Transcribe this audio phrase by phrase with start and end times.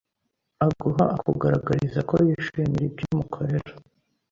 [0.65, 3.71] aguha akugaragariza ko yishimira ibyo umukorera.